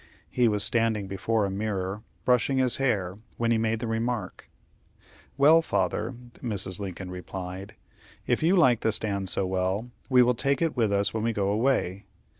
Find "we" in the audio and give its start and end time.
10.09-10.23, 11.23-11.33